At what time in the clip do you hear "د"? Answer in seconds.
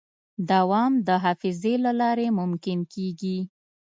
1.07-1.09